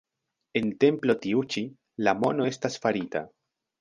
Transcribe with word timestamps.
En 0.61 0.69
templo 0.85 1.15
tiu 1.27 1.43
ĉi 1.55 1.63
la 2.07 2.15
mono 2.25 2.49
estas 2.53 2.79
farita. 2.87 3.23